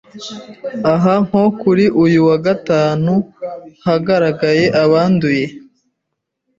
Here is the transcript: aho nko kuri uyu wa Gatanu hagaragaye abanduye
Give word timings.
aho 0.93 1.11
nko 1.25 1.43
kuri 1.59 1.85
uyu 2.03 2.19
wa 2.27 2.37
Gatanu 2.45 3.13
hagaragaye 3.85 4.65
abanduye 4.83 5.45